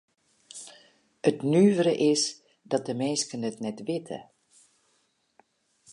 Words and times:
It 1.29 1.39
nuvere 1.51 1.93
is 2.11 2.23
dat 2.71 2.83
de 2.87 2.95
minsken 3.01 3.47
it 3.49 3.57
net 3.65 3.79
witte. 3.87 4.19